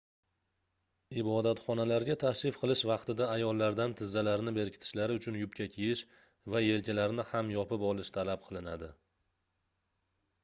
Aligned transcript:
ibodatxonalarga 1.23 2.13
tashrif 2.21 2.55
qilish 2.61 2.81
vaqtida 2.91 3.27
ayollardan 3.33 3.93
tizzalarini 3.99 4.53
berkitishlari 4.55 5.17
uchun 5.21 5.37
yubka 5.41 5.67
kiyish 5.75 6.01
va 6.55 6.61
yelkalarini 6.63 7.27
ham 7.33 7.51
yopib 7.57 7.83
olish 7.91 8.11
talab 8.17 8.43
qilinadi 8.49 8.89